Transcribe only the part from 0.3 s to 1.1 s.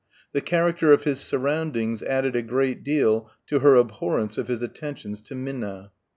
The character of